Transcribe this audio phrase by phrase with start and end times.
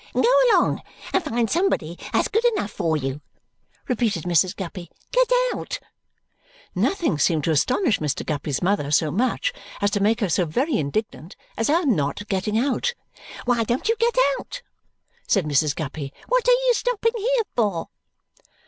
[0.15, 0.81] "Go along
[1.13, 3.21] and find somebody that's good enough for you,"
[3.87, 4.55] repeated Mrs.
[4.55, 4.89] Guppy.
[5.11, 5.79] "Get out!"
[6.73, 8.25] Nothing seemed to astonish Mr.
[8.25, 12.57] Guppy's mother so much and to make her so very indignant as our not getting
[12.57, 12.95] out.
[13.45, 14.63] "Why don't you get out?"
[15.27, 15.75] said Mrs.
[15.75, 16.11] Guppy.
[16.27, 17.89] "What are you stopping here for?"